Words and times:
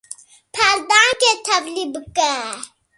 peldankê 0.53 1.33
tevlî 1.45 1.85
bike. 1.93 2.35